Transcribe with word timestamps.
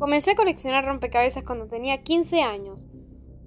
Comencé 0.00 0.30
a 0.30 0.34
coleccionar 0.34 0.86
rompecabezas 0.86 1.44
cuando 1.44 1.66
tenía 1.66 2.02
15 2.02 2.40
años. 2.40 2.86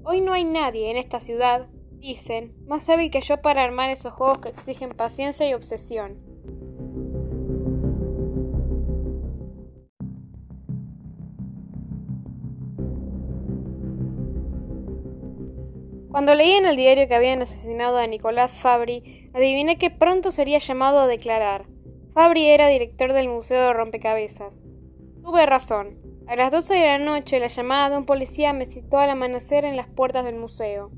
Hoy 0.04 0.22
no 0.22 0.34
hay 0.34 0.44
nadie 0.44 0.92
en 0.92 0.98
esta 0.98 1.20
ciudad, 1.20 1.68
dicen, 1.94 2.54
más 2.68 2.88
hábil 2.92 3.10
que 3.10 3.22
yo 3.22 3.42
para 3.42 3.64
armar 3.64 3.90
esos 3.90 4.14
juegos 4.14 4.38
que 4.38 4.50
exigen 4.50 4.92
paciencia 4.92 5.50
y 5.50 5.56
obsesión. 5.56 6.20
Cuando 16.12 16.36
leí 16.36 16.52
en 16.52 16.68
el 16.68 16.76
diario 16.76 17.08
que 17.08 17.16
habían 17.16 17.42
asesinado 17.42 17.98
a 17.98 18.06
Nicolás 18.06 18.52
Fabri, 18.52 19.32
adiviné 19.34 19.80
que 19.80 19.90
pronto 19.90 20.30
sería 20.30 20.60
llamado 20.60 21.00
a 21.00 21.08
declarar. 21.08 21.66
Fabri 22.14 22.46
era 22.46 22.68
director 22.68 23.12
del 23.12 23.28
Museo 23.28 23.60
de 23.60 23.74
Rompecabezas. 23.74 24.64
Tuve 25.24 25.48
razón. 25.48 26.03
A 26.26 26.38
las 26.38 26.52
doce 26.52 26.76
de 26.76 26.86
la 26.86 27.00
noche 27.00 27.40
la 27.40 27.48
llamada 27.48 27.90
de 27.90 27.98
un 27.98 28.06
policía 28.06 28.54
me 28.54 28.66
citó 28.66 28.98
al 28.98 29.10
amanecer 29.10 29.66
en 29.66 29.76
las 29.76 29.88
puertas 29.88 30.24
del 30.24 30.36
museo. 30.36 30.90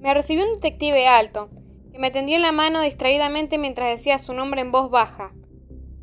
Me 0.00 0.12
recibió 0.12 0.44
un 0.44 0.54
detective 0.54 1.06
alto, 1.06 1.50
que 1.92 1.98
me 1.98 2.10
tendió 2.10 2.38
la 2.38 2.50
mano 2.50 2.80
distraídamente 2.80 3.58
mientras 3.58 3.90
decía 3.90 4.18
su 4.18 4.32
nombre 4.32 4.60
en 4.60 4.72
voz 4.72 4.90
baja. 4.90 5.32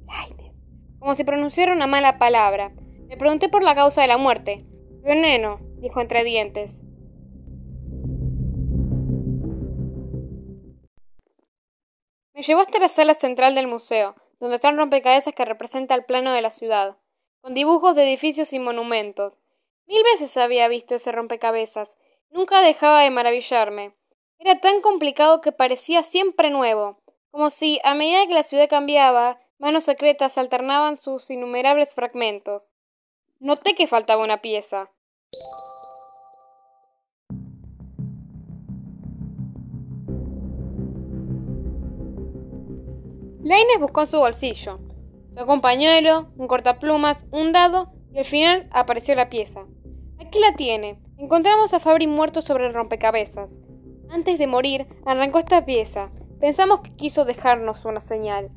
Laines. 0.07 0.53
Como 0.99 1.13
si 1.15 1.23
pronunciara 1.25 1.73
una 1.73 1.87
mala 1.87 2.17
palabra. 2.17 2.71
Le 3.09 3.17
pregunté 3.17 3.49
por 3.49 3.63
la 3.63 3.75
causa 3.75 4.01
de 4.01 4.07
la 4.07 4.17
muerte. 4.17 4.65
Veneno, 5.03 5.59
dijo 5.81 6.01
entre 6.01 6.23
dientes. 6.23 6.84
Me 12.45 12.49
llevó 12.49 12.61
hasta 12.61 12.77
la 12.77 12.89
sala 12.89 13.15
central 13.15 13.55
del 13.55 13.65
museo, 13.65 14.13
donde 14.39 14.57
están 14.57 14.77
rompecabezas 14.77 15.33
que 15.33 15.45
representa 15.45 15.95
el 15.95 16.05
plano 16.05 16.31
de 16.31 16.43
la 16.43 16.51
ciudad, 16.51 16.95
con 17.41 17.55
dibujos 17.55 17.95
de 17.95 18.03
edificios 18.03 18.53
y 18.53 18.59
monumentos. 18.59 19.33
Mil 19.87 20.03
veces 20.03 20.37
había 20.37 20.67
visto 20.67 20.93
ese 20.93 21.11
rompecabezas. 21.11 21.97
Nunca 22.29 22.61
dejaba 22.61 23.01
de 23.01 23.09
maravillarme. 23.09 23.95
Era 24.37 24.59
tan 24.59 24.81
complicado 24.81 25.41
que 25.41 25.53
parecía 25.53 26.03
siempre 26.03 26.51
nuevo, 26.51 27.01
como 27.31 27.49
si, 27.49 27.79
a 27.83 27.95
medida 27.95 28.27
que 28.27 28.35
la 28.35 28.43
ciudad 28.43 28.69
cambiaba, 28.69 29.39
manos 29.57 29.85
secretas 29.85 30.37
alternaban 30.37 30.97
sus 30.97 31.31
innumerables 31.31 31.95
fragmentos. 31.95 32.69
Noté 33.39 33.73
que 33.73 33.87
faltaba 33.87 34.23
una 34.23 34.43
pieza. 34.43 34.91
Laines 43.45 43.79
buscó 43.79 44.01
en 44.01 44.07
su 44.07 44.17
bolsillo. 44.17 44.79
Sacó 45.29 45.53
un 45.53 45.61
pañuelo, 45.61 46.31
un 46.35 46.47
cortaplumas, 46.47 47.27
un 47.29 47.51
dado 47.51 47.91
y 48.11 48.17
al 48.17 48.25
final 48.25 48.67
apareció 48.71 49.13
la 49.13 49.29
pieza. 49.29 49.67
Aquí 50.19 50.39
la 50.39 50.55
tiene. 50.55 50.99
Encontramos 51.19 51.71
a 51.71 51.79
Fabri 51.79 52.07
muerto 52.07 52.41
sobre 52.41 52.65
el 52.65 52.73
rompecabezas. 52.73 53.51
Antes 54.09 54.39
de 54.39 54.47
morir, 54.47 54.87
arrancó 55.05 55.37
esta 55.37 55.63
pieza. 55.63 56.09
Pensamos 56.39 56.81
que 56.81 56.95
quiso 56.95 57.23
dejarnos 57.23 57.85
una 57.85 58.01
señal. 58.01 58.49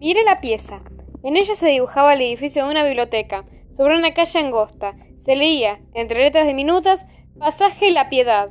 Miré 0.00 0.24
la 0.24 0.40
pieza. 0.40 0.82
En 1.22 1.36
ella 1.36 1.54
se 1.54 1.68
dibujaba 1.68 2.14
el 2.14 2.22
edificio 2.22 2.64
de 2.64 2.70
una 2.72 2.82
biblioteca, 2.82 3.44
sobre 3.78 3.96
una 3.96 4.12
calle 4.12 4.40
angosta. 4.40 4.96
Se 5.18 5.36
leía, 5.36 5.80
entre 5.94 6.18
letras 6.18 6.48
diminutas, 6.48 7.04
Pasaje 7.38 7.92
La 7.92 8.10
Piedad. 8.10 8.50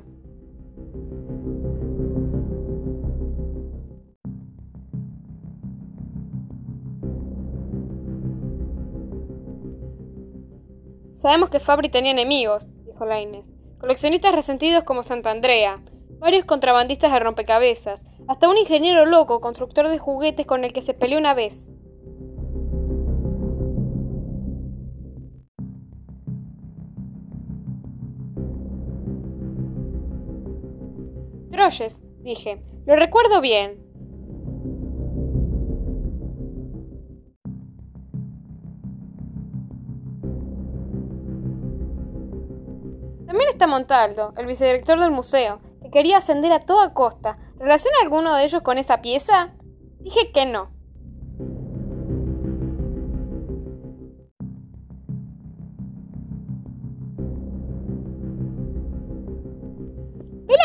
Sabemos 11.17 11.49
que 11.49 11.59
Fabri 11.59 11.89
tenía 11.89 12.11
enemigos, 12.11 12.65
dijo 12.85 13.05
Lainez. 13.05 13.43
Coleccionistas 13.79 14.33
resentidos 14.33 14.85
como 14.85 15.03
Santandrea, 15.03 15.81
varios 16.19 16.45
contrabandistas 16.45 17.11
de 17.11 17.19
rompecabezas, 17.19 18.05
hasta 18.29 18.47
un 18.47 18.57
ingeniero 18.57 19.05
loco, 19.05 19.41
constructor 19.41 19.89
de 19.89 19.99
juguetes 19.99 20.45
con 20.45 20.63
el 20.63 20.71
que 20.71 20.81
se 20.81 20.93
peleó 20.93 21.19
una 21.19 21.33
vez. 21.33 21.69
Dije. 32.21 32.63
Lo 32.85 32.95
recuerdo 32.95 33.41
bien. 33.41 33.83
También 43.25 43.49
está 43.49 43.67
Montaldo, 43.67 44.33
el 44.37 44.45
vicedirector 44.45 44.99
del 44.99 45.11
museo, 45.11 45.59
que 45.81 45.89
quería 45.89 46.17
ascender 46.17 46.51
a 46.51 46.65
toda 46.65 46.93
costa. 46.93 47.37
¿Relaciona 47.57 47.97
alguno 48.03 48.35
de 48.35 48.45
ellos 48.45 48.61
con 48.61 48.77
esa 48.77 49.01
pieza? 49.01 49.53
Dije 49.99 50.31
que 50.31 50.45
no. 50.45 50.76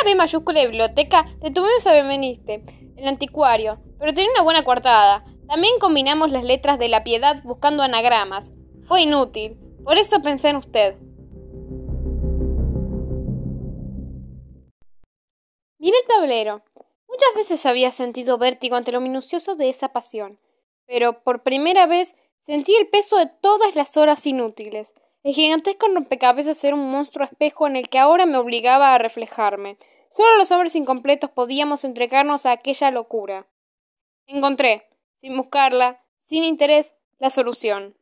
B 0.04 0.14
mayúscula 0.14 0.60
de 0.60 0.66
biblioteca? 0.66 1.26
Te 1.40 1.50
tuvimos 1.50 1.86
a 1.86 1.92
Benveniste, 1.92 2.64
el 2.96 3.08
anticuario, 3.08 3.80
pero 3.98 4.12
tenía 4.12 4.30
una 4.32 4.42
buena 4.42 4.64
coartada. 4.64 5.24
También 5.48 5.78
combinamos 5.80 6.30
las 6.30 6.44
letras 6.44 6.78
de 6.78 6.88
la 6.88 7.04
piedad 7.04 7.42
buscando 7.44 7.82
anagramas. 7.82 8.50
Fue 8.84 9.02
inútil. 9.02 9.58
Por 9.84 9.98
eso 9.98 10.22
pensé 10.22 10.48
en 10.50 10.56
usted. 10.56 10.96
Miré 15.78 15.96
el 15.98 16.06
tablero. 16.06 16.62
Muchas 17.08 17.34
veces 17.34 17.66
había 17.66 17.90
sentido 17.90 18.38
vértigo 18.38 18.76
ante 18.76 18.92
lo 18.92 19.00
minucioso 19.00 19.54
de 19.54 19.68
esa 19.68 19.88
pasión, 19.88 20.38
pero 20.86 21.22
por 21.22 21.42
primera 21.42 21.86
vez 21.86 22.14
sentí 22.38 22.74
el 22.76 22.88
peso 22.88 23.18
de 23.18 23.26
todas 23.26 23.74
las 23.74 23.96
horas 23.96 24.24
inútiles. 24.26 24.88
El 25.24 25.34
gigantesco 25.34 25.86
rompecabezas 25.86 26.64
era 26.64 26.74
un 26.74 26.90
monstruo 26.90 27.24
espejo 27.24 27.68
en 27.68 27.76
el 27.76 27.88
que 27.88 28.00
ahora 28.00 28.26
me 28.26 28.38
obligaba 28.38 28.92
a 28.92 28.98
reflejarme. 28.98 29.78
Solo 30.10 30.36
los 30.36 30.50
hombres 30.50 30.74
incompletos 30.74 31.30
podíamos 31.30 31.84
entregarnos 31.84 32.44
a 32.44 32.50
aquella 32.50 32.90
locura. 32.90 33.46
Encontré, 34.26 34.88
sin 35.14 35.36
buscarla, 35.36 36.02
sin 36.22 36.42
interés, 36.42 36.92
la 37.20 37.30
solución. 37.30 37.94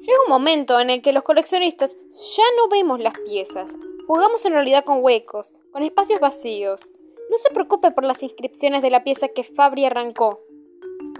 Llega 0.00 0.22
un 0.24 0.30
momento 0.30 0.80
en 0.80 0.88
el 0.88 1.02
que 1.02 1.12
los 1.12 1.24
coleccionistas 1.24 1.94
ya 1.94 2.44
no 2.56 2.70
vemos 2.70 3.00
las 3.00 3.18
piezas. 3.18 3.70
Jugamos 4.06 4.46
en 4.46 4.54
realidad 4.54 4.84
con 4.84 5.02
huecos, 5.02 5.52
con 5.72 5.82
espacios 5.82 6.20
vacíos. 6.20 6.94
No 7.30 7.38
se 7.38 7.52
preocupe 7.52 7.90
por 7.90 8.04
las 8.04 8.22
inscripciones 8.22 8.82
de 8.82 8.90
la 8.90 9.04
pieza 9.04 9.28
que 9.28 9.42
Fabri 9.42 9.84
arrancó. 9.84 10.40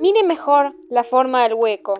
Mire 0.00 0.22
mejor 0.22 0.75
la 0.89 1.05
forma 1.05 1.43
del 1.43 1.55
hueco. 1.55 1.94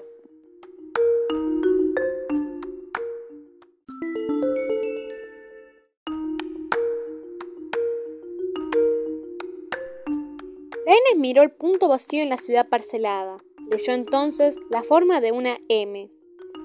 Lainez 10.87 11.17
miró 11.17 11.43
el 11.43 11.51
punto 11.51 11.89
vacío 11.89 12.23
en 12.23 12.29
la 12.29 12.37
ciudad 12.37 12.69
parcelada. 12.69 13.39
Leyó 13.69 13.93
entonces 13.93 14.57
la 14.71 14.83
forma 14.85 15.21
de 15.21 15.33
una 15.33 15.59
M. 15.69 16.09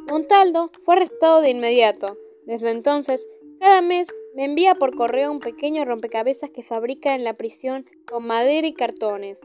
Montaldo 0.10 0.72
fue 0.84 0.96
arrestado 0.96 1.42
de 1.42 1.50
inmediato. 1.50 2.18
Desde 2.46 2.70
entonces, 2.70 3.28
cada 3.60 3.82
mes 3.82 4.10
me 4.36 4.46
envía 4.46 4.76
por 4.76 4.96
correo 4.96 5.32
un 5.32 5.40
pequeño 5.40 5.84
rompecabezas 5.86 6.50
que 6.52 6.64
fabrica 6.64 7.16
en 7.16 7.24
la 7.24 7.34
prisión 7.34 7.86
con 8.06 8.26
madera 8.26 8.66
y 8.66 8.74
cartones. 8.74 9.40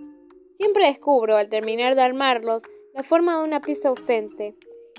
Siempre 0.57 0.87
descubro, 0.87 1.37
al 1.37 1.49
terminar 1.49 1.97
de 1.97 2.03
armarlos, 2.03 2.63
la 2.95 3.03
forma 3.03 3.39
de 3.39 3.45
una 3.45 3.61
pieza 3.61 3.89
ausente 3.89 4.55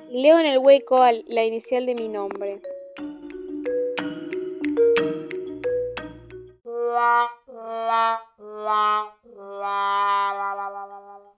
y 0.09 0.21
leo 0.21 0.39
en 0.39 0.45
el 0.45 0.59
hueco 0.59 1.03
la 1.25 1.45
inicial 1.45 1.85
de 1.85 1.95
mi 1.95 2.09
nombre. 2.09 2.61